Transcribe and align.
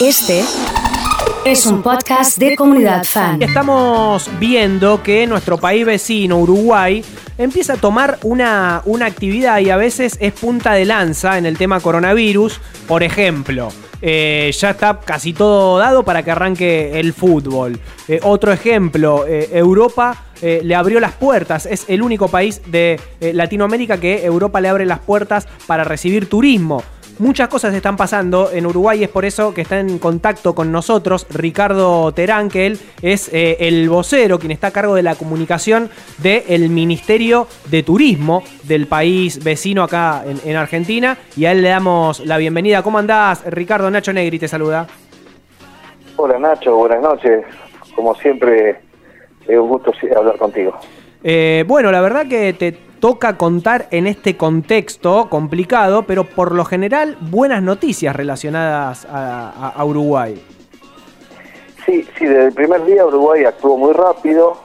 Este 0.00 0.44
es 1.44 1.66
un 1.66 1.82
podcast 1.82 2.38
de 2.38 2.54
comunidad 2.54 3.02
fan. 3.02 3.42
Estamos 3.42 4.30
viendo 4.38 5.02
que 5.02 5.26
nuestro 5.26 5.58
país 5.58 5.84
vecino, 5.84 6.38
Uruguay, 6.38 7.04
empieza 7.36 7.72
a 7.72 7.76
tomar 7.78 8.16
una, 8.22 8.80
una 8.84 9.06
actividad 9.06 9.58
y 9.58 9.70
a 9.70 9.76
veces 9.76 10.16
es 10.20 10.32
punta 10.34 10.74
de 10.74 10.84
lanza 10.84 11.36
en 11.36 11.46
el 11.46 11.58
tema 11.58 11.80
coronavirus. 11.80 12.60
Por 12.86 13.02
ejemplo, 13.02 13.70
eh, 14.00 14.52
ya 14.56 14.70
está 14.70 15.00
casi 15.00 15.32
todo 15.32 15.78
dado 15.78 16.04
para 16.04 16.22
que 16.22 16.30
arranque 16.30 17.00
el 17.00 17.12
fútbol. 17.12 17.80
Eh, 18.06 18.20
otro 18.22 18.52
ejemplo, 18.52 19.26
eh, 19.26 19.48
Europa 19.52 20.24
le 20.40 20.76
abrió 20.76 21.00
las 21.00 21.14
puertas, 21.14 21.66
es 21.66 21.86
el 21.88 22.00
único 22.00 22.28
país 22.28 22.62
de 22.66 23.00
Latinoamérica 23.20 23.98
que 23.98 24.24
Europa 24.24 24.60
le 24.60 24.68
abre 24.68 24.86
las 24.86 25.00
puertas 25.00 25.48
para 25.66 25.82
recibir 25.82 26.28
turismo. 26.28 26.84
Muchas 27.18 27.48
cosas 27.48 27.74
están 27.74 27.96
pasando 27.96 28.50
en 28.52 28.64
Uruguay, 28.64 29.02
es 29.02 29.08
por 29.08 29.24
eso 29.24 29.52
que 29.52 29.62
está 29.62 29.80
en 29.80 29.98
contacto 29.98 30.54
con 30.54 30.70
nosotros 30.70 31.26
Ricardo 31.30 32.12
Terán, 32.12 32.48
que 32.48 32.66
él 32.66 32.78
es 33.02 33.28
eh, 33.34 33.56
el 33.58 33.88
vocero, 33.88 34.38
quien 34.38 34.52
está 34.52 34.68
a 34.68 34.70
cargo 34.70 34.94
de 34.94 35.02
la 35.02 35.16
comunicación 35.16 35.90
del 36.18 36.70
Ministerio 36.70 37.48
de 37.70 37.82
Turismo 37.82 38.44
del 38.62 38.86
país 38.86 39.42
vecino 39.42 39.82
acá 39.82 40.22
en, 40.24 40.54
Argentina. 40.54 41.18
Y 41.36 41.46
a 41.46 41.52
él 41.52 41.62
le 41.62 41.70
damos 41.70 42.24
la 42.24 42.36
bienvenida. 42.36 42.84
¿Cómo 42.84 42.98
andás, 42.98 43.44
Ricardo? 43.46 43.90
Nacho 43.90 44.12
Negri 44.12 44.38
te 44.38 44.46
saluda. 44.46 44.86
Hola 46.14 46.38
Nacho, 46.38 46.76
buenas 46.76 47.02
noches. 47.02 47.44
Como 47.96 48.14
siempre, 48.14 48.78
es 49.48 49.58
un 49.58 49.68
gusto 49.68 49.92
hablar 50.16 50.38
contigo. 50.38 50.78
Eh, 51.24 51.64
bueno, 51.66 51.90
la 51.90 52.00
verdad 52.00 52.28
que 52.28 52.52
te 52.52 52.87
toca 53.00 53.36
contar 53.36 53.86
en 53.90 54.06
este 54.06 54.36
contexto 54.36 55.28
complicado, 55.28 56.04
pero 56.04 56.24
por 56.24 56.52
lo 56.52 56.64
general 56.64 57.16
buenas 57.20 57.62
noticias 57.62 58.14
relacionadas 58.14 59.06
a, 59.10 59.84
Uruguay. 59.84 60.42
Sí, 61.86 62.06
sí, 62.18 62.26
desde 62.26 62.46
el 62.46 62.52
primer 62.52 62.84
día 62.84 63.06
Uruguay 63.06 63.44
actuó 63.44 63.76
muy 63.76 63.92
rápido, 63.92 64.58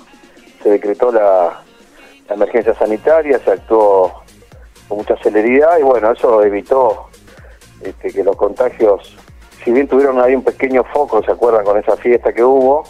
se 0.62 0.70
decretó 0.70 1.12
la, 1.12 1.60
emergencia 2.30 2.74
sanitaria, 2.74 3.40
se 3.40 3.52
actuó 3.52 4.24
con 4.88 4.98
mucha 5.00 5.16
celeridad 5.18 5.78
y 5.78 5.84
bueno, 5.84 6.12
eso 6.12 6.42
evitó 6.44 7.10
este, 7.82 8.12
que 8.12 8.24
los 8.24 8.36
contagios, 8.36 9.16
si 9.64 9.72
bien 9.72 9.88
tuvieron 9.88 10.20
ahí 10.20 10.34
un 10.34 10.44
pequeño 10.44 10.84
foco, 10.84 11.22
¿se 11.24 11.32
acuerdan 11.32 11.64
con 11.64 11.78
esa 11.78 11.96
fiesta 11.98 12.34
que 12.34 12.44
hubo? 12.44 12.84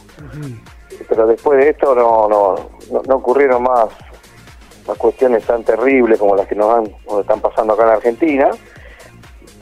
Pero 1.09 1.27
después 1.27 1.59
de 1.59 1.69
esto 1.71 1.93
no, 1.93 2.29
no, 2.29 3.01
no 3.05 3.15
ocurrieron 3.15 3.63
más 3.63 3.89
las 4.87 4.97
cuestiones 4.97 5.45
tan 5.45 5.63
terribles 5.63 6.19
como 6.19 6.35
las 6.35 6.47
que 6.47 6.55
nos, 6.55 6.73
han, 6.73 6.95
nos 7.07 7.21
están 7.21 7.39
pasando 7.39 7.73
acá 7.73 7.83
en 7.83 7.89
Argentina, 7.89 8.51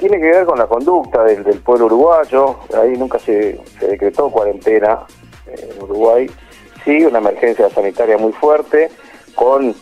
tiene 0.02 0.19
que 0.19 0.31
ver 0.31 0.45
con 0.47 0.58
la 0.58 0.66
conducta 0.66 1.23
del, 1.23 1.59
pueblo 1.59 1.86
uruguayo. 1.86 2.55
Ahí 2.75 2.97
nunca 2.97 3.19
se, 3.19 3.61
decretó 3.80 4.31
cuarentena 4.31 5.02
en 5.45 5.83
Uruguay. 5.83 6.27
Sí, 6.83 7.05
una 7.05 7.19
emergencia 7.19 7.69
sanitaria 7.69 8.17
muy 8.17 8.31
fuerte, 8.31 8.89
con, 9.36 9.75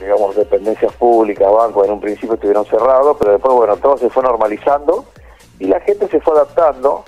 digamos, 0.00 0.34
dependencias 0.34 0.92
públicas, 0.94 1.48
bancos, 1.52 1.86
en 1.86 1.92
un 1.92 2.00
principio 2.00 2.34
estuvieron 2.34 2.66
cerrados, 2.66 3.16
pero 3.16 3.30
después, 3.30 3.54
bueno, 3.54 3.76
todo 3.76 3.96
se 3.96 4.10
fue 4.10 4.24
normalizando 4.24 5.04
y 5.60 5.66
la 5.66 5.78
gente 5.78 6.08
se 6.08 6.20
fue 6.20 6.34
adaptando. 6.34 7.04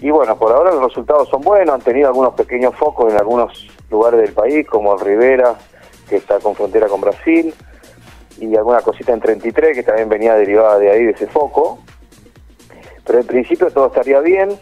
Y 0.00 0.08
bueno, 0.08 0.38
por 0.38 0.52
ahora 0.52 0.72
los 0.72 0.84
resultados 0.84 1.28
son 1.28 1.42
buenos, 1.42 1.74
han 1.74 1.82
tenido 1.82 2.08
algunos 2.08 2.32
pequeños 2.32 2.74
focos 2.76 3.12
en 3.12 3.18
algunos 3.18 3.68
lugares 3.90 4.20
del 4.20 4.32
país, 4.32 4.66
como 4.66 4.94
en 4.94 5.04
Rivera, 5.04 5.58
que 6.08 6.16
está 6.16 6.38
con 6.40 6.54
frontera 6.54 6.88
con 6.88 7.00
Brasil, 7.00 7.54
y 8.40 8.56
alguna 8.56 8.80
cosita 8.80 9.12
en 9.12 9.20
33 9.20 9.76
que 9.76 9.82
también 9.82 10.08
venía 10.08 10.34
derivada 10.34 10.78
de 10.78 10.90
ahí, 10.90 11.04
de 11.04 11.10
ese 11.10 11.26
foco. 11.26 11.80
Pero 13.04 13.20
en 13.20 13.26
principio 13.26 13.70
todo 13.70 13.86
estaría 13.86 14.20
bien 14.20 14.58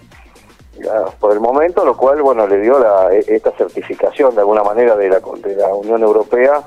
por 1.20 1.32
el 1.32 1.40
momento, 1.40 1.84
lo 1.84 1.96
cual 1.96 2.22
bueno 2.22 2.46
le 2.46 2.60
dio 2.60 2.78
la, 2.78 3.12
e, 3.12 3.24
esta 3.28 3.50
certificación 3.52 4.34
de 4.34 4.40
alguna 4.40 4.62
manera 4.62 4.94
de 4.96 5.08
la, 5.08 5.20
de 5.20 5.56
la 5.56 5.74
Unión 5.74 6.02
Europea 6.02 6.62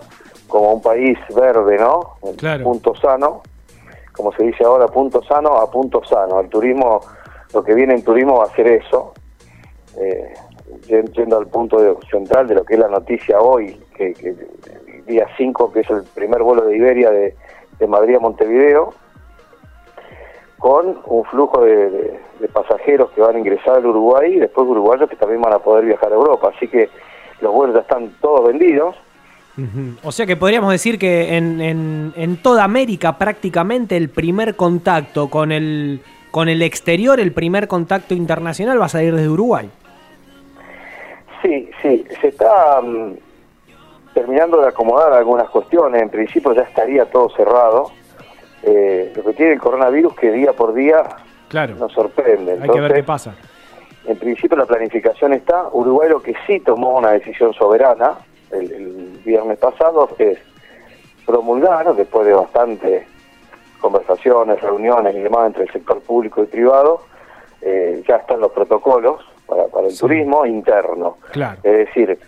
como 0.48 0.74
un 0.74 0.82
país 0.82 1.18
verde, 1.36 1.78
¿no? 1.78 2.18
Punto 2.64 2.96
sano, 2.96 3.44
como 4.14 4.34
se 4.34 4.44
dice 4.44 4.64
ahora, 4.64 4.88
punto 4.88 5.24
sano 5.24 5.58
a 5.58 5.70
punto 5.70 6.04
sano. 6.04 6.40
El 6.40 6.50
turismo, 6.50 7.02
lo 7.54 7.64
que 7.64 7.74
viene 7.74 7.94
en 7.94 8.04
turismo 8.04 8.40
va 8.40 8.46
a 8.46 8.56
ser 8.56 8.68
eso. 8.68 9.14
Eh, 9.98 10.34
yendo 10.88 11.38
al 11.38 11.48
punto 11.48 12.00
central 12.10 12.48
de 12.48 12.56
lo 12.56 12.64
que 12.64 12.76
es 12.76 12.80
la 12.80 12.88
noticia 12.88 13.40
hoy, 13.40 13.80
que, 13.96 14.14
día 15.08 15.28
5, 15.38 15.72
que 15.72 15.82
es 15.82 15.90
el 15.90 16.04
primer 16.04 16.42
vuelo 16.44 16.64
de 16.64 16.76
Iberia 16.76 17.10
de, 17.12 17.36
Madrid 17.88 18.16
a 18.16 18.20
Montevideo, 18.20 18.94
con 20.58 21.00
un 21.06 21.24
flujo 21.26 21.64
de, 21.64 22.20
pasajeros 22.54 23.12
que 23.12 23.22
van 23.22 23.36
a 23.36 23.40
ingresar 23.40 23.78
al 23.78 23.86
Uruguay 23.86 24.34
y 24.34 24.40
después 24.40 24.68
uruguayos 24.68 25.10
que 25.10 25.16
también 25.16 25.42
van 25.42 25.54
a 25.54 25.60
poder 25.60 25.86
viajar 25.86 26.12
a 26.12 26.16
Europa. 26.16 26.52
Así 26.56 26.68
que 26.68 26.90
los 27.42 27.54
vuelos 27.54 27.76
ya 27.76 27.82
están 27.82 28.12
todos 28.22 28.48
vendidos. 28.48 28.96
O 30.04 30.12
sea 30.12 30.26
que 30.26 30.38
podríamos 30.38 30.72
decir 30.72 30.98
que 30.98 31.36
en, 31.36 31.60
en, 31.60 32.14
en, 32.16 32.38
toda 32.38 32.64
América 32.64 33.18
prácticamente 33.18 33.98
el 33.98 34.10
primer 34.10 34.56
contacto 34.56 35.30
con 35.30 35.52
el, 35.52 36.02
con 36.32 36.48
el 36.48 36.62
exterior, 36.62 37.20
el 37.20 37.34
primer 37.34 37.68
contacto 37.68 38.14
internacional 38.14 38.80
va 38.80 38.86
a 38.86 38.90
salir 38.90 39.14
desde 39.14 39.28
Uruguay. 39.28 39.70
Sí, 41.42 41.70
sí, 41.82 42.06
se 42.20 42.28
está 42.28 42.82
mm, 42.82 43.14
terminando 44.14 44.62
de 44.62 44.68
acomodar 44.68 45.14
algunas 45.14 45.50
cuestiones. 45.50 46.02
En 46.02 46.10
principio 46.10 46.54
ya 46.54 46.64
estaría 46.64 47.06
todo 47.06 47.30
cerrado. 47.30 47.92
Eh, 48.64 49.14
lo 49.16 49.24
que 49.24 49.34
tiene 49.34 49.54
el 49.54 49.60
coronavirus 49.60 50.16
que 50.16 50.32
día 50.32 50.54
por 50.54 50.74
día 50.74 51.04
nos 51.78 51.92
sorprende. 51.94 52.60
Hay 52.62 52.70
que 52.70 52.80
ver 52.80 52.94
qué 52.94 53.04
pasa. 53.04 53.36
En 54.06 54.18
principio 54.18 54.58
la 54.58 54.66
planificación 54.66 55.34
está. 55.34 55.70
Uruguay 55.72 56.10
lo 56.10 56.22
que 56.22 56.34
sí 56.46 56.60
tomó 56.60 56.98
una 56.98 57.12
decisión 57.12 57.54
soberana 57.54 58.18
el, 58.52 59.22
viernes 59.24 59.60
pasado 59.60 60.10
es 60.18 60.40
promulgar, 61.26 61.94
después 61.96 62.26
de 62.26 62.34
bastantes 62.34 63.06
conversaciones, 63.80 64.60
reuniones 64.62 65.16
y 65.16 65.20
demás 65.20 65.48
entre 65.48 65.64
el 65.64 65.72
sector 65.72 66.02
público 66.02 66.44
y 66.44 66.48
privado, 66.48 67.02
eh, 67.62 68.04
ya 68.08 68.18
están 68.18 68.40
los 68.40 68.52
protocolos 68.52 69.22
para, 69.50 69.88
el 69.88 69.98
turismo 69.98 70.46
interno. 70.46 71.18
Es 71.64 71.88
decir, 71.88 72.20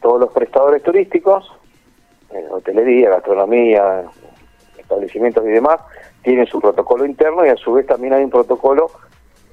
todos 0.00 0.20
los 0.20 0.32
prestadores 0.32 0.82
turísticos, 0.82 1.50
eh, 2.30 2.46
hotelería, 2.50 3.10
gastronomía, 3.10 4.04
establecimientos 4.78 5.44
y 5.44 5.50
demás, 5.50 5.80
tienen 6.22 6.46
su 6.46 6.60
protocolo 6.60 7.04
interno 7.04 7.44
y 7.44 7.48
a 7.48 7.56
su 7.56 7.72
vez 7.72 7.86
también 7.86 8.14
hay 8.14 8.24
un 8.24 8.30
protocolo 8.30 8.90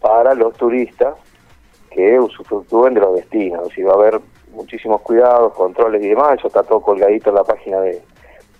para 0.02 0.34
los 0.34 0.54
turistas 0.56 1.16
que 1.90 2.20
usufructúen 2.20 2.94
de 2.94 3.02
los 3.02 3.16
destinos. 3.16 3.76
Y 3.78 3.84
va 3.84 3.94
a 3.94 3.96
haber 3.96 4.22
muchísimos 4.52 5.02
cuidados, 5.02 5.54
controles 5.54 6.04
y 6.04 6.10
demás, 6.10 6.38
eso 6.38 6.48
está 6.48 6.64
todo 6.64 6.82
colgadito 6.82 7.30
en 7.30 7.36
la 7.36 7.44
página 7.44 7.80
de, 7.82 8.02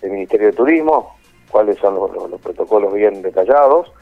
del 0.00 0.10
Ministerio 0.10 0.48
de 0.48 0.52
Turismo, 0.52 1.16
cuáles 1.50 1.78
son 1.78 1.94
los, 1.94 2.40
protocolos 2.40 2.92
bien 2.92 3.22
detallados. 3.22 3.92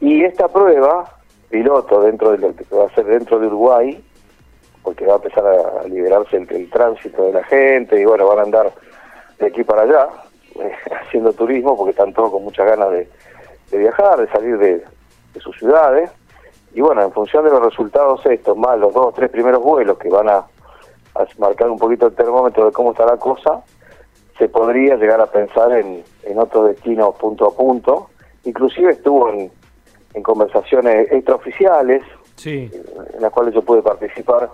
Y 0.00 0.24
esta 0.24 0.48
prueba 0.48 1.21
piloto 1.52 2.00
dentro 2.00 2.32
de 2.32 2.38
lo 2.38 2.56
que 2.56 2.64
va 2.74 2.86
a 2.86 2.94
ser 2.94 3.04
dentro 3.04 3.38
de 3.38 3.46
Uruguay, 3.46 4.02
porque 4.82 5.04
va 5.04 5.12
a 5.12 5.16
empezar 5.16 5.44
a 5.46 5.86
liberarse 5.86 6.38
el, 6.38 6.70
tránsito 6.70 7.24
de 7.24 7.32
la 7.34 7.44
gente 7.44 8.00
y 8.00 8.04
bueno, 8.06 8.26
van 8.26 8.38
a 8.38 8.42
andar 8.42 8.72
de 9.38 9.46
aquí 9.46 9.62
para 9.62 9.82
allá 9.82 10.08
eh, 10.58 10.72
haciendo 11.06 11.32
turismo 11.34 11.76
porque 11.76 11.90
están 11.90 12.14
todos 12.14 12.30
con 12.30 12.42
muchas 12.42 12.66
ganas 12.66 12.90
de, 12.90 13.06
viajar, 13.78 14.18
de 14.18 14.28
salir 14.28 14.58
de, 14.58 14.82
sus 15.40 15.56
ciudades. 15.58 16.10
Y 16.74 16.80
bueno, 16.80 17.02
en 17.02 17.12
función 17.12 17.44
de 17.44 17.50
los 17.50 17.62
resultados 17.62 18.24
estos, 18.26 18.56
más 18.56 18.78
los 18.78 18.94
dos 18.94 19.06
o 19.06 19.12
tres 19.12 19.30
primeros 19.30 19.62
vuelos 19.62 19.98
que 19.98 20.08
van 20.08 20.30
a, 20.30 20.36
a 20.38 21.26
marcar 21.38 21.70
un 21.70 21.78
poquito 21.78 22.06
el 22.06 22.14
termómetro 22.14 22.64
de 22.64 22.72
cómo 22.72 22.92
está 22.92 23.04
la 23.04 23.18
cosa, 23.18 23.62
se 24.38 24.48
podría 24.48 24.96
llegar 24.96 25.20
a 25.20 25.26
pensar 25.26 25.72
en, 25.72 26.02
en 26.22 26.38
otro 26.38 26.64
destino 26.64 27.12
punto 27.12 27.46
a 27.46 27.54
punto. 27.54 28.08
Inclusive 28.44 28.92
estuvo 28.92 29.28
en, 29.28 29.50
en 30.14 30.22
conversaciones 30.22 31.10
extraoficiales, 31.10 32.02
sí. 32.36 32.70
en 33.14 33.22
las 33.22 33.32
cuales 33.32 33.54
yo 33.54 33.62
pude 33.62 33.82
participar. 33.82 34.50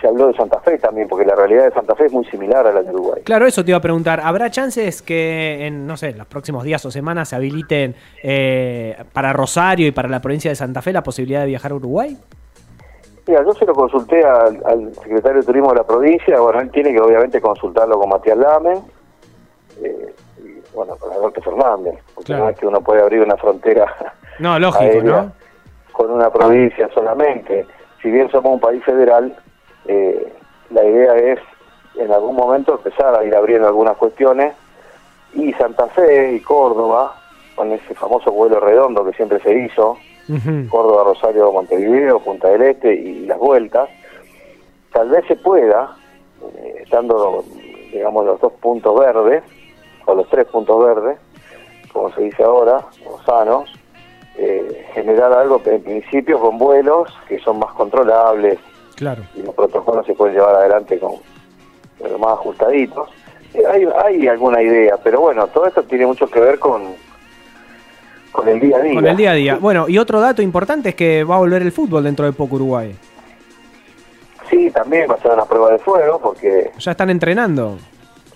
Se 0.00 0.08
habló 0.08 0.26
de 0.26 0.34
Santa 0.34 0.60
Fe 0.60 0.76
también, 0.78 1.08
porque 1.08 1.24
la 1.24 1.34
realidad 1.34 1.64
de 1.64 1.70
Santa 1.70 1.94
Fe 1.94 2.06
es 2.06 2.12
muy 2.12 2.24
similar 2.26 2.66
a 2.66 2.72
la 2.72 2.82
de 2.82 2.90
Uruguay. 2.90 3.22
Claro, 3.24 3.46
eso 3.46 3.64
te 3.64 3.70
iba 3.70 3.78
a 3.78 3.82
preguntar. 3.82 4.20
¿Habrá 4.20 4.50
chances 4.50 5.00
que 5.00 5.66
en, 5.66 5.86
no 5.86 5.96
sé, 5.96 6.12
los 6.12 6.26
próximos 6.26 6.64
días 6.64 6.84
o 6.84 6.90
semanas 6.90 7.28
se 7.28 7.36
habiliten 7.36 7.94
eh, 8.22 8.96
para 9.12 9.32
Rosario 9.32 9.86
y 9.86 9.92
para 9.92 10.08
la 10.08 10.20
provincia 10.20 10.50
de 10.50 10.56
Santa 10.56 10.82
Fe 10.82 10.92
la 10.92 11.02
posibilidad 11.02 11.40
de 11.40 11.46
viajar 11.46 11.72
a 11.72 11.76
Uruguay? 11.76 12.18
Mira, 13.26 13.42
yo 13.42 13.54
se 13.54 13.64
lo 13.64 13.72
consulté 13.72 14.22
al, 14.22 14.92
secretario 14.94 15.40
de 15.40 15.46
Turismo 15.46 15.70
de 15.70 15.76
la 15.76 15.84
provincia. 15.84 16.38
Bueno, 16.40 16.60
él 16.60 16.70
tiene 16.70 16.92
que 16.92 17.00
obviamente 17.00 17.40
consultarlo 17.40 17.98
con 17.98 18.10
Matías 18.10 18.36
Lame. 18.36 18.80
Eh, 19.82 20.14
bueno, 20.74 20.96
con 20.96 21.12
Alberto 21.12 21.40
Fernández, 21.40 21.94
porque 22.14 22.34
no 22.34 22.48
es 22.48 22.58
que 22.58 22.66
uno 22.66 22.80
puede 22.80 23.02
abrir 23.02 23.22
una 23.22 23.36
frontera 23.36 24.14
no, 24.38 24.58
lógico, 24.58 25.02
¿no? 25.02 25.32
con 25.92 26.10
una 26.10 26.30
provincia 26.30 26.88
solamente. 26.92 27.66
Si 28.02 28.10
bien 28.10 28.30
somos 28.30 28.54
un 28.54 28.60
país 28.60 28.82
federal, 28.84 29.34
eh, 29.86 30.32
la 30.70 30.84
idea 30.84 31.14
es 31.14 31.38
en 31.96 32.12
algún 32.12 32.36
momento 32.36 32.74
empezar 32.74 33.14
a 33.14 33.24
ir 33.24 33.34
abriendo 33.34 33.68
algunas 33.68 33.96
cuestiones 33.96 34.54
y 35.34 35.52
Santa 35.54 35.86
Fe 35.88 36.32
y 36.32 36.40
Córdoba, 36.40 37.14
con 37.54 37.70
ese 37.72 37.94
famoso 37.94 38.32
vuelo 38.32 38.58
redondo 38.60 39.04
que 39.04 39.12
siempre 39.12 39.40
se 39.40 39.54
hizo. 39.56 39.96
Córdoba, 40.70 41.04
Rosario, 41.04 41.52
Montevideo, 41.52 42.18
Punta 42.18 42.48
del 42.48 42.62
Este 42.62 42.94
y 42.94 43.26
las 43.26 43.38
vueltas, 43.38 43.90
tal 44.90 45.10
vez 45.10 45.22
se 45.26 45.36
pueda, 45.36 45.94
eh, 46.56 46.80
estando, 46.82 47.44
digamos, 47.92 48.24
los 48.24 48.40
dos 48.40 48.54
puntos 48.54 48.98
verdes, 48.98 49.42
o 50.06 50.14
los 50.14 50.28
tres 50.28 50.46
puntos 50.46 50.84
verdes, 50.84 51.18
como 51.92 52.12
se 52.14 52.22
dice 52.22 52.42
ahora, 52.42 52.80
o 53.06 53.20
sanos, 53.24 53.70
eh, 54.36 54.86
generar 54.94 55.32
algo 55.32 55.60
en 55.64 55.82
principio 55.82 56.40
con 56.40 56.58
vuelos 56.58 57.08
que 57.28 57.38
son 57.38 57.58
más 57.58 57.72
controlables 57.74 58.58
Claro. 58.96 59.22
y 59.34 59.42
los 59.42 59.54
protocolos 59.54 60.04
se 60.06 60.14
pueden 60.14 60.34
llevar 60.36 60.54
adelante 60.56 60.98
con 60.98 61.12
pero 62.02 62.18
más 62.18 62.32
ajustaditos. 62.32 63.08
Eh, 63.54 63.62
hay, 63.72 63.86
hay 64.04 64.26
alguna 64.28 64.60
idea, 64.60 64.96
pero 65.02 65.20
bueno, 65.20 65.46
todo 65.46 65.66
esto 65.66 65.84
tiene 65.84 66.06
mucho 66.06 66.26
que 66.26 66.40
ver 66.40 66.58
con, 66.58 66.82
con 68.32 68.48
el 68.48 68.58
día 68.60 68.76
a 68.76 68.80
día. 68.80 68.94
Con 68.94 69.06
el 69.06 69.16
día 69.16 69.30
a 69.30 69.34
día. 69.34 69.58
Bueno, 69.60 69.88
y 69.88 69.96
otro 69.98 70.20
dato 70.20 70.42
importante 70.42 70.90
es 70.90 70.94
que 70.96 71.22
va 71.24 71.36
a 71.36 71.38
volver 71.38 71.62
el 71.62 71.70
fútbol 71.72 72.02
dentro 72.04 72.26
de 72.26 72.32
poco 72.32 72.56
Uruguay. 72.56 72.94
Sí, 74.50 74.70
también 74.72 75.08
va 75.08 75.14
a 75.14 75.18
ser 75.20 75.30
una 75.32 75.44
prueba 75.44 75.70
de 75.70 75.78
fuego 75.78 76.18
porque 76.20 76.72
Ya 76.78 76.90
están 76.90 77.10
entrenando. 77.10 77.78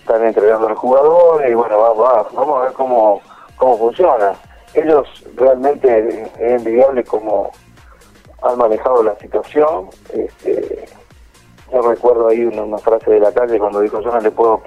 Están 0.09 0.25
entrenando 0.25 0.65
a 0.67 0.69
los 0.71 0.79
jugadores 0.79 1.51
y 1.51 1.53
bueno, 1.53 1.77
va- 1.77 1.93
va- 1.93 2.27
vamos 2.33 2.59
a 2.59 2.63
ver 2.65 2.73
cómo, 2.73 3.21
cómo 3.57 3.77
funciona. 3.77 4.33
Ellos 4.73 5.07
realmente 5.35 6.09
es 6.09 6.29
envidiable 6.39 7.03
cómo 7.03 7.51
han 8.41 8.57
manejado 8.57 9.03
la 9.03 9.15
situación. 9.19 9.89
Este, 10.11 10.85
yo 11.71 11.81
recuerdo 11.83 12.27
ahí 12.29 12.43
una, 12.43 12.63
una 12.63 12.77
frase 12.79 13.11
de 13.11 13.19
la 13.19 13.31
calle 13.31 13.59
cuando 13.59 13.81
dijo 13.81 14.01
yo 14.01 14.11
no 14.11 14.19
le 14.19 14.31
puedo 14.31 14.61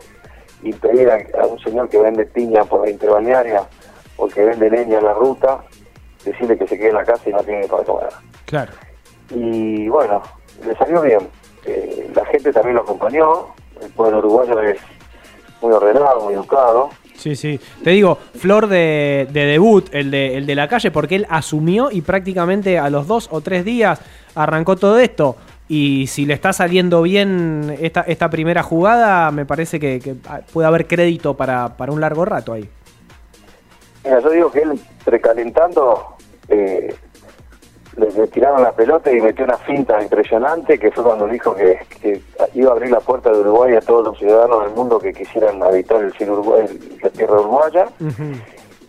impedir 0.62 1.10
a, 1.10 1.42
a 1.42 1.46
un 1.46 1.58
señor 1.58 1.88
que 1.88 1.98
vende 1.98 2.24
piña 2.26 2.64
por 2.64 2.82
la 2.84 2.90
interbalnearia 2.90 3.64
o 4.16 4.28
que 4.28 4.44
vende 4.44 4.70
leña 4.70 4.98
en 4.98 5.04
la 5.04 5.14
ruta, 5.14 5.64
decirle 6.24 6.56
que 6.56 6.68
se 6.68 6.78
quede 6.78 6.90
en 6.90 6.94
la 6.94 7.04
casa 7.04 7.28
y 7.28 7.32
no 7.32 7.42
tiene 7.42 7.66
para 7.66 7.82
comer. 7.82 8.10
Claro. 8.46 8.70
Y 9.30 9.88
bueno, 9.88 10.22
le 10.64 10.76
salió 10.76 11.00
bien. 11.02 11.28
Eh, 11.64 12.10
la 12.14 12.24
gente 12.26 12.52
también 12.52 12.76
lo 12.76 12.82
acompañó. 12.82 13.46
El 13.80 13.90
pueblo 13.90 14.18
uruguayo 14.18 14.60
es 14.60 14.78
muy 15.62 15.72
ordenado, 15.72 16.20
muy 16.24 16.34
educado. 16.34 16.90
Sí, 17.16 17.36
sí. 17.36 17.60
Te 17.84 17.90
digo, 17.90 18.18
flor 18.34 18.66
de, 18.66 19.28
de 19.30 19.44
debut, 19.44 19.88
el 19.92 20.10
de, 20.10 20.36
el 20.36 20.46
de 20.46 20.54
la 20.54 20.66
calle, 20.66 20.90
porque 20.90 21.16
él 21.16 21.26
asumió 21.30 21.90
y 21.90 22.00
prácticamente 22.00 22.78
a 22.78 22.90
los 22.90 23.06
dos 23.06 23.28
o 23.30 23.40
tres 23.40 23.64
días 23.64 24.00
arrancó 24.34 24.76
todo 24.76 24.98
esto. 24.98 25.36
Y 25.68 26.06
si 26.08 26.26
le 26.26 26.34
está 26.34 26.52
saliendo 26.52 27.00
bien 27.02 27.76
esta, 27.80 28.02
esta 28.02 28.28
primera 28.28 28.62
jugada, 28.62 29.30
me 29.30 29.46
parece 29.46 29.78
que, 29.78 30.00
que 30.00 30.16
puede 30.52 30.66
haber 30.66 30.86
crédito 30.86 31.34
para, 31.34 31.76
para 31.76 31.92
un 31.92 32.00
largo 32.00 32.24
rato 32.24 32.52
ahí. 32.52 32.68
Mira, 34.04 34.20
yo 34.20 34.30
digo 34.30 34.50
que 34.50 34.62
él 34.62 34.80
precalentando 35.04 36.16
eh, 36.48 36.94
le, 37.96 38.26
tiraron 38.28 38.62
la 38.62 38.72
pelota 38.72 39.10
y 39.12 39.20
metió 39.20 39.44
una 39.44 39.58
finta 39.58 40.02
impresionante 40.02 40.78
que 40.78 40.90
fue 40.90 41.04
cuando 41.04 41.26
dijo 41.26 41.54
que, 41.54 41.78
que 42.00 42.20
iba 42.54 42.70
a 42.70 42.72
abrir 42.74 42.90
la 42.90 43.00
puerta 43.00 43.30
de 43.30 43.40
Uruguay 43.40 43.74
a 43.76 43.80
todos 43.80 44.06
los 44.06 44.18
ciudadanos 44.18 44.64
del 44.64 44.74
mundo 44.74 44.98
que 44.98 45.12
quisieran 45.12 45.62
habitar 45.62 46.02
el 46.02 46.12
cielo 46.14 46.34
Uruguay, 46.34 46.66
la 47.02 47.10
tierra 47.10 47.40
uruguaya. 47.40 47.86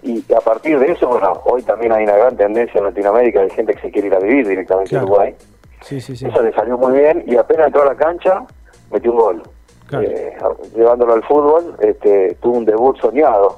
Y 0.01 0.23
a 0.33 0.41
partir 0.41 0.79
de 0.79 0.91
eso, 0.91 1.07
bueno, 1.07 1.33
hoy 1.45 1.63
también 1.63 1.93
hay 1.93 2.03
una 2.03 2.17
gran 2.17 2.35
tendencia 2.35 2.77
en 2.79 2.85
Latinoamérica 2.85 3.41
de 3.41 3.49
gente 3.51 3.73
que 3.73 3.81
se 3.81 3.91
quiere 3.91 4.07
ir 4.09 4.15
a 4.15 4.19
vivir 4.19 4.47
directamente 4.47 4.89
Claro. 4.89 5.05
a 5.05 5.09
Uruguay. 5.09 5.35
Sí, 5.81 6.01
sí, 6.01 6.15
sí. 6.15 6.25
Eso 6.27 6.41
le 6.41 6.51
salió 6.53 6.77
muy 6.77 6.93
bien 6.93 7.23
y 7.25 7.35
apenas 7.37 7.67
entró 7.67 7.83
a 7.83 7.85
la 7.85 7.95
cancha, 7.95 8.43
metió 8.91 9.11
un 9.11 9.17
gol. 9.17 9.43
Claro. 9.87 10.05
Eh, 10.07 10.35
llevándolo 10.75 11.13
al 11.13 11.23
fútbol, 11.23 11.75
este, 11.79 12.35
tuvo 12.41 12.57
un 12.57 12.65
debut 12.65 12.97
soñado. 12.99 13.57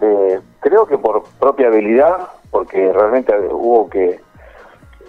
Eh, 0.00 0.40
creo 0.60 0.86
que 0.86 0.98
por 0.98 1.24
propia 1.38 1.68
habilidad, 1.68 2.28
porque 2.50 2.92
realmente 2.92 3.34
hubo 3.50 3.88
que. 3.88 4.20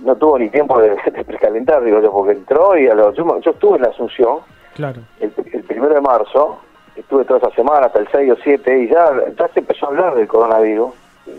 No 0.01 0.15
tuvo 0.15 0.39
ni 0.39 0.49
tiempo 0.49 0.79
de, 0.79 0.89
de 1.11 1.23
precalentar, 1.25 1.83
digo 1.83 2.01
yo, 2.01 2.11
porque 2.11 2.33
entró 2.33 2.77
y 2.77 2.87
a 2.87 2.93
los, 2.95 3.15
yo, 3.15 3.39
yo 3.41 3.51
estuve 3.51 3.77
en 3.77 3.83
la 3.83 3.89
Asunción 3.89 4.39
Claro. 4.75 5.01
el, 5.19 5.33
el 5.53 5.63
primero 5.63 5.93
de 5.93 6.01
marzo, 6.01 6.59
estuve 6.95 7.25
toda 7.25 7.39
esa 7.39 7.51
semana 7.51 7.87
hasta 7.87 7.99
el 7.99 8.07
6 8.11 8.31
o 8.31 8.35
7 8.43 8.79
y 8.83 8.87
ya, 8.89 9.09
ya 9.37 9.47
se 9.49 9.59
empezó 9.59 9.87
a 9.87 9.89
hablar 9.89 10.15
del 10.15 10.27
coronavirus, 10.27 10.91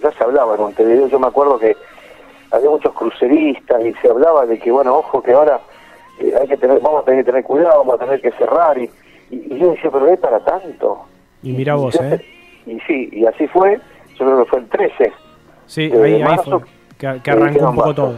ya 0.03 0.11
se 0.13 0.25
hablaba 0.25 0.55
en 0.57 0.61
Montevideo, 0.61 1.07
yo 1.07 1.19
me 1.19 1.29
acuerdo 1.29 1.59
que 1.59 1.75
había 2.51 2.69
muchos 2.69 2.93
cruceristas 2.93 3.83
y 3.85 3.93
se 3.95 4.09
hablaba 4.11 4.45
de 4.45 4.59
que, 4.59 4.71
bueno, 4.71 4.95
ojo 4.97 5.23
que 5.23 5.33
ahora 5.33 5.61
eh, 6.19 6.35
hay 6.39 6.49
que 6.49 6.57
tener, 6.57 6.81
vamos 6.81 7.03
a 7.03 7.05
tener 7.07 7.25
que 7.25 7.31
tener 7.31 7.45
cuidado, 7.45 7.79
vamos 7.79 7.95
a 7.95 8.05
tener 8.05 8.21
que 8.21 8.31
cerrar 8.33 8.77
y, 8.77 8.91
y, 9.31 9.55
y 9.55 9.59
yo 9.59 9.71
decía, 9.71 9.91
pero 9.91 10.07
es 10.09 10.19
para 10.21 10.41
tanto. 10.41 11.07
Y 11.43 11.53
mira 11.53 11.77
vos, 11.77 11.95
yo- 11.95 12.03
¿eh? 12.03 12.21
Y 12.67 12.79
sí, 12.81 13.09
y 13.13 13.25
así 13.25 13.47
fue, 13.49 13.81
yo 14.19 14.27
creo 14.27 14.45
que 14.45 14.51
fue 14.51 14.59
el 14.59 14.69
13, 14.69 15.13
Sí, 15.67 15.89
de 15.89 16.05
ahí, 16.05 16.23
marzo, 16.23 16.61
fue. 16.61 16.69
Que, 16.99 17.21
que 17.23 17.31
arrancó 17.31 17.71
un 17.71 17.75
poco 17.77 17.95
todo. 17.95 18.15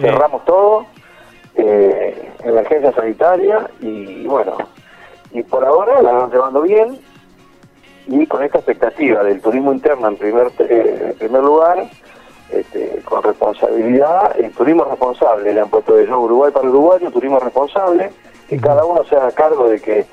Cerramos 0.00 0.44
todo, 0.44 0.86
eh, 1.56 2.32
emergencia 2.44 2.92
sanitaria 2.92 3.68
y 3.80 4.26
bueno, 4.26 4.56
y 5.32 5.42
por 5.42 5.64
ahora 5.64 6.00
la 6.02 6.12
van 6.12 6.30
llevando 6.30 6.62
bien 6.62 6.98
y 8.06 8.26
con 8.26 8.42
esta 8.42 8.58
expectativa 8.58 9.22
del 9.22 9.40
turismo 9.40 9.72
interno 9.72 10.08
en 10.08 10.16
primer 10.16 10.50
eh, 10.58 11.08
en 11.10 11.18
primer 11.18 11.42
lugar, 11.42 11.88
este, 12.50 13.00
con 13.04 13.22
responsabilidad, 13.22 14.34
el 14.38 14.50
turismo 14.52 14.84
responsable, 14.84 15.52
le 15.52 15.60
han 15.60 15.68
puesto 15.70 15.94
de 15.94 16.06
yo 16.06 16.18
Uruguay 16.20 16.50
para 16.52 16.68
Uruguayo, 16.68 17.10
turismo 17.10 17.38
responsable, 17.38 18.10
que 18.48 18.58
cada 18.58 18.84
uno 18.84 19.04
se 19.04 19.14
haga 19.16 19.30
cargo 19.30 19.68
de 19.68 19.80
que 19.80 20.06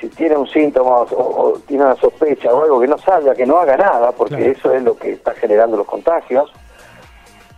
si 0.00 0.08
tiene 0.08 0.36
un 0.36 0.46
síntoma 0.46 0.98
o, 0.98 1.04
o 1.06 1.58
tiene 1.66 1.84
una 1.84 1.96
sospecha 1.96 2.52
o 2.52 2.62
algo 2.62 2.80
que 2.80 2.88
no 2.88 2.98
salga, 2.98 3.34
que 3.34 3.46
no 3.46 3.58
haga 3.58 3.76
nada, 3.76 4.12
porque 4.12 4.36
Claro. 4.36 4.52
eso 4.52 4.72
es 4.74 4.82
lo 4.82 4.96
que 4.96 5.12
está 5.12 5.32
generando 5.34 5.76
los 5.76 5.86
contagios. 5.86 6.52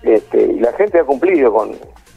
Este, 0.04 0.42
y 0.42 0.60
la 0.60 0.72
gente 0.74 1.00
ha 1.00 1.04
cumplido 1.04 1.52
con, 1.52 1.72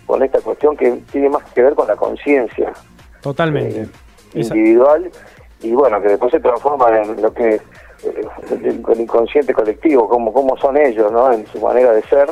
con 0.05 0.21
esta 0.21 0.41
cuestión 0.41 0.75
que 0.75 0.91
tiene 1.11 1.29
más 1.29 1.43
que 1.53 1.63
ver 1.63 1.73
con 1.73 1.87
la 1.87 1.95
conciencia 1.95 2.73
Totalmente. 3.21 3.81
eh, 3.83 3.87
individual 4.33 5.09
y 5.61 5.71
bueno, 5.71 6.01
que 6.01 6.09
después 6.09 6.31
se 6.31 6.39
transforma 6.39 6.89
en 7.01 7.21
lo 7.21 7.33
que 7.33 7.55
es 7.55 7.61
eh, 8.03 8.21
el, 8.51 8.83
el 8.91 8.99
inconsciente 9.01 9.53
colectivo, 9.53 10.07
como, 10.09 10.31
como 10.33 10.57
son 10.57 10.77
ellos, 10.77 11.11
¿no? 11.11 11.31
En 11.31 11.47
su 11.47 11.59
manera 11.59 11.93
de 11.93 12.01
ser. 12.03 12.29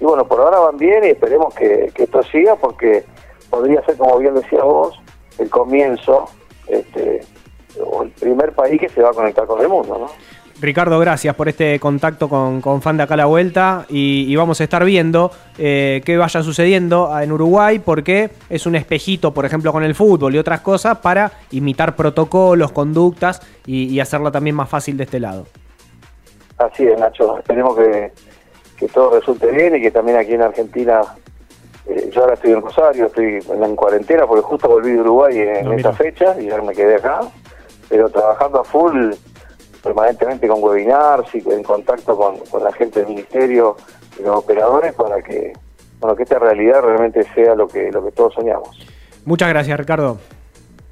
Y 0.00 0.04
bueno, 0.04 0.26
por 0.26 0.40
ahora 0.40 0.58
van 0.58 0.76
bien 0.78 1.04
y 1.04 1.08
esperemos 1.08 1.54
que, 1.54 1.92
que 1.94 2.04
esto 2.04 2.22
siga 2.24 2.56
porque 2.56 3.04
podría 3.50 3.84
ser, 3.84 3.96
como 3.96 4.18
bien 4.18 4.34
decías 4.34 4.62
vos, 4.62 4.98
el 5.38 5.48
comienzo, 5.50 6.28
este, 6.66 7.20
o 7.80 8.02
el 8.02 8.10
primer 8.10 8.52
país 8.52 8.80
que 8.80 8.88
se 8.88 9.02
va 9.02 9.10
a 9.10 9.14
conectar 9.14 9.46
con 9.46 9.60
el 9.60 9.68
mundo, 9.68 9.98
¿no? 9.98 10.06
Ricardo, 10.62 10.98
gracias 11.00 11.34
por 11.34 11.48
este 11.48 11.80
contacto 11.80 12.28
con, 12.28 12.60
con 12.60 12.80
Fan 12.80 12.96
de 12.96 13.02
Acá 13.02 13.14
a 13.14 13.16
la 13.16 13.24
Vuelta 13.26 13.84
y, 13.88 14.26
y 14.28 14.36
vamos 14.36 14.60
a 14.60 14.64
estar 14.64 14.84
viendo 14.84 15.32
eh, 15.58 16.00
qué 16.04 16.16
vaya 16.16 16.40
sucediendo 16.42 17.10
en 17.20 17.32
Uruguay 17.32 17.80
porque 17.80 18.30
es 18.48 18.64
un 18.64 18.76
espejito, 18.76 19.34
por 19.34 19.44
ejemplo, 19.44 19.72
con 19.72 19.82
el 19.82 19.94
fútbol 19.96 20.34
y 20.34 20.38
otras 20.38 20.60
cosas 20.60 20.98
para 20.98 21.32
imitar 21.50 21.96
protocolos, 21.96 22.70
conductas 22.70 23.42
y, 23.66 23.86
y 23.92 23.98
hacerla 23.98 24.30
también 24.30 24.54
más 24.54 24.68
fácil 24.68 24.96
de 24.96 25.02
este 25.04 25.18
lado. 25.18 25.46
Así 26.58 26.84
es, 26.84 26.96
Nacho. 26.98 27.38
Esperemos 27.38 27.76
que, 27.76 28.12
que 28.76 28.86
todo 28.86 29.18
resulte 29.18 29.50
bien 29.50 29.74
y 29.74 29.80
que 29.82 29.90
también 29.90 30.16
aquí 30.16 30.34
en 30.34 30.42
Argentina, 30.42 31.00
eh, 31.88 32.08
yo 32.14 32.20
ahora 32.20 32.34
estoy 32.34 32.52
en 32.52 32.62
Rosario, 32.62 33.06
estoy 33.06 33.40
en, 33.52 33.64
en 33.64 33.74
cuarentena 33.74 34.26
porque 34.28 34.42
justo 34.42 34.68
volví 34.68 34.92
de 34.92 35.00
Uruguay 35.00 35.38
en, 35.38 35.66
Ah, 35.66 35.70
mira. 35.74 35.92
fecha 35.92 36.40
y 36.40 36.50
ahora 36.50 36.62
me 36.62 36.72
quedé 36.72 36.94
acá, 36.94 37.20
pero 37.88 38.08
trabajando 38.10 38.60
a 38.60 38.64
full 38.64 39.10
permanentemente 39.82 40.48
con 40.48 40.62
webinars 40.62 41.34
y 41.34 41.38
en 41.50 41.62
contacto 41.62 42.16
con, 42.16 42.38
con 42.38 42.62
la 42.62 42.72
gente 42.72 43.00
del 43.00 43.08
ministerio 43.08 43.76
y 44.18 44.22
los 44.22 44.36
operadores 44.36 44.94
para 44.94 45.20
que 45.22 45.52
bueno 46.00 46.16
que 46.16 46.22
esta 46.22 46.38
realidad 46.38 46.82
realmente 46.82 47.24
sea 47.34 47.54
lo 47.54 47.66
que 47.68 47.90
lo 47.90 48.04
que 48.04 48.12
todos 48.12 48.34
soñamos. 48.34 48.78
Muchas 49.24 49.48
gracias, 49.48 49.78
Ricardo. 49.78 50.18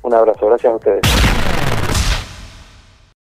Un 0.02 0.14
abrazo, 0.14 0.47
gracias 0.47 0.73
a 0.73 0.76
ustedes. 0.76 1.50